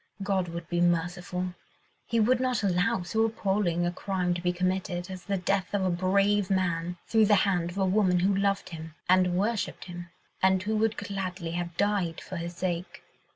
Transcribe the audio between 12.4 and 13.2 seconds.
sake.